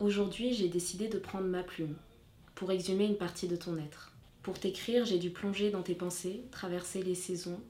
[0.00, 1.94] Aujourd'hui, j'ai décidé de prendre ma plume
[2.54, 4.12] pour exhumer une partie de ton être.
[4.42, 7.60] Pour t'écrire, j'ai dû plonger dans tes pensées, traverser les saisons,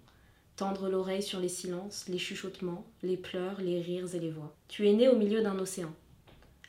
[0.55, 4.55] tendre l'oreille sur les silences, les chuchotements, les pleurs, les rires et les voix.
[4.69, 5.93] Tu es né au milieu d'un océan,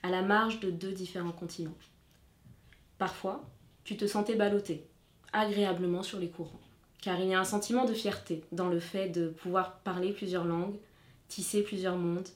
[0.01, 1.77] à la marge de deux différents continents.
[2.97, 3.47] Parfois,
[3.83, 4.87] tu te sentais ballotté,
[5.31, 6.59] agréablement sur les courants,
[7.03, 10.45] car il y a un sentiment de fierté dans le fait de pouvoir parler plusieurs
[10.45, 10.79] langues,
[11.27, 12.29] tisser plusieurs mondes,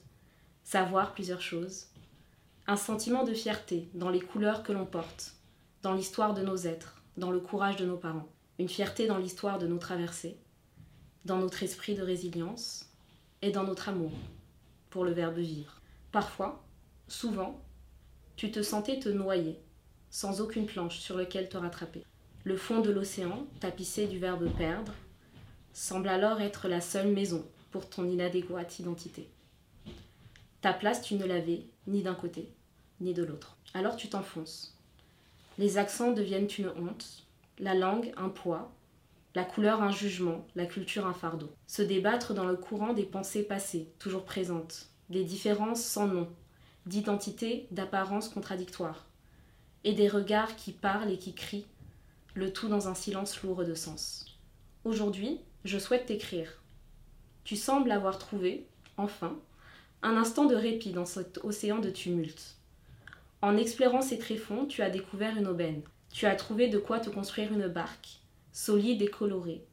[0.62, 1.86] savoir plusieurs choses.
[2.68, 5.34] Un sentiment de fierté dans les couleurs que l'on porte,
[5.82, 8.28] dans l'histoire de nos êtres, dans le courage de nos parents.
[8.58, 10.36] Une fierté dans l'histoire de nos traversées,
[11.24, 12.90] dans notre esprit de résilience
[13.40, 14.10] et dans notre amour
[14.90, 15.80] pour le verbe vivre.
[16.10, 16.64] Parfois,
[17.06, 17.62] souvent,
[18.34, 19.60] tu te sentais te noyer,
[20.10, 22.04] sans aucune planche sur laquelle te rattraper.
[22.42, 24.92] Le fond de l'océan, tapissé du verbe perdre,
[25.72, 29.30] semble alors être la seule maison pour ton inadéquate identité.
[30.66, 32.50] Ta place, tu ne l'avais ni d'un côté,
[33.00, 33.56] ni de l'autre.
[33.72, 34.76] Alors tu t'enfonces.
[35.58, 37.22] Les accents deviennent une honte,
[37.60, 38.72] la langue un poids,
[39.36, 41.52] la couleur un jugement, la culture un fardeau.
[41.68, 46.28] Se débattre dans le courant des pensées passées, toujours présentes, des différences sans nom,
[46.84, 49.06] d'identité, d'apparence contradictoire,
[49.84, 51.68] et des regards qui parlent et qui crient,
[52.34, 54.36] le tout dans un silence lourd de sens.
[54.82, 56.60] Aujourd'hui, je souhaite t'écrire.
[57.44, 59.38] Tu sembles avoir trouvé, enfin,
[60.02, 62.56] un instant de répit dans cet océan de tumulte.
[63.42, 65.82] En explorant ces tréfonds, tu as découvert une aubaine.
[66.12, 68.20] Tu as trouvé de quoi te construire une barque,
[68.52, 69.64] solide et colorée,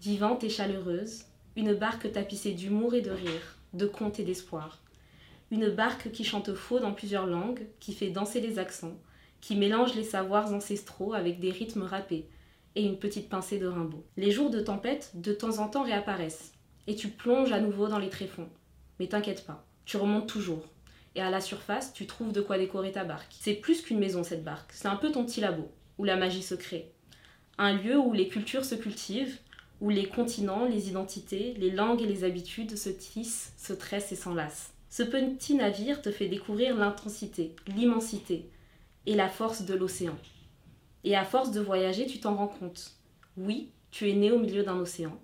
[0.00, 1.24] vivante et chaleureuse,
[1.56, 4.82] une barque tapissée d'humour et de rire, de contes et d'espoir.
[5.50, 8.98] Une barque qui chante faux dans plusieurs langues, qui fait danser les accents,
[9.40, 12.28] qui mélange les savoirs ancestraux avec des rythmes râpés
[12.74, 14.04] et une petite pincée de rimbaud.
[14.16, 16.52] Les jours de tempête, de temps en temps, réapparaissent,
[16.86, 18.48] et tu plonges à nouveau dans les tréfonds.
[18.98, 20.64] Mais t'inquiète pas, tu remontes toujours.
[21.14, 23.34] Et à la surface, tu trouves de quoi décorer ta barque.
[23.40, 24.72] C'est plus qu'une maison, cette barque.
[24.72, 26.92] C'est un peu ton petit labo, où la magie se crée.
[27.58, 29.38] Un lieu où les cultures se cultivent,
[29.80, 34.16] où les continents, les identités, les langues et les habitudes se tissent, se tressent et
[34.16, 34.72] s'enlacent.
[34.90, 38.48] Ce petit navire te fait découvrir l'intensité, l'immensité
[39.06, 40.16] et la force de l'océan.
[41.04, 42.92] Et à force de voyager, tu t'en rends compte.
[43.36, 45.18] Oui, tu es né au milieu d'un océan.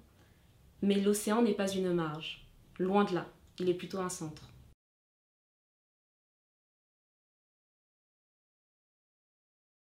[0.82, 2.46] Mais l'océan n'est pas une marge.
[2.78, 3.26] Loin de là,
[3.58, 4.53] il est plutôt un centre.